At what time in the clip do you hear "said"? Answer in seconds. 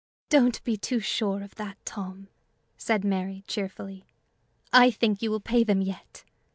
2.75-3.05